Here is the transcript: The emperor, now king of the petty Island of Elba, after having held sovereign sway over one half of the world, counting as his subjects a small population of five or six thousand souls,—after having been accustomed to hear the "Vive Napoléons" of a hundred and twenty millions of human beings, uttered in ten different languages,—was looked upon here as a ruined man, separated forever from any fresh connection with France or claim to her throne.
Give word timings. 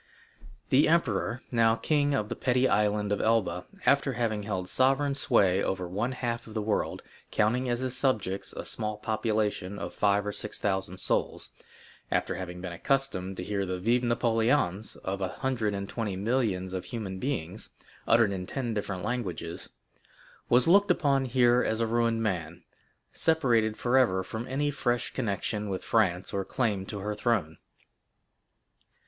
The 0.69 0.87
emperor, 0.87 1.43
now 1.51 1.75
king 1.75 2.15
of 2.15 2.27
the 2.27 2.35
petty 2.35 2.67
Island 2.67 3.11
of 3.11 3.21
Elba, 3.21 3.67
after 3.85 4.13
having 4.13 4.41
held 4.41 4.67
sovereign 4.67 5.13
sway 5.13 5.61
over 5.61 5.87
one 5.87 6.13
half 6.13 6.47
of 6.47 6.55
the 6.55 6.61
world, 6.63 7.03
counting 7.29 7.69
as 7.69 7.81
his 7.81 7.95
subjects 7.95 8.51
a 8.51 8.65
small 8.65 8.97
population 8.97 9.77
of 9.77 9.93
five 9.93 10.25
or 10.25 10.31
six 10.31 10.59
thousand 10.59 10.97
souls,—after 10.97 12.33
having 12.33 12.61
been 12.61 12.73
accustomed 12.73 13.37
to 13.37 13.43
hear 13.43 13.63
the 13.63 13.79
"Vive 13.79 14.01
Napoléons" 14.01 14.97
of 15.03 15.21
a 15.21 15.27
hundred 15.27 15.75
and 15.75 15.87
twenty 15.87 16.15
millions 16.15 16.73
of 16.73 16.85
human 16.85 17.19
beings, 17.19 17.69
uttered 18.07 18.31
in 18.31 18.47
ten 18.47 18.73
different 18.73 19.03
languages,—was 19.05 20.67
looked 20.67 20.89
upon 20.89 21.25
here 21.25 21.61
as 21.63 21.79
a 21.79 21.85
ruined 21.85 22.23
man, 22.23 22.63
separated 23.11 23.77
forever 23.77 24.23
from 24.23 24.47
any 24.47 24.71
fresh 24.71 25.13
connection 25.13 25.69
with 25.69 25.83
France 25.83 26.33
or 26.33 26.43
claim 26.43 26.87
to 26.87 26.97
her 27.01 27.13
throne. 27.13 27.59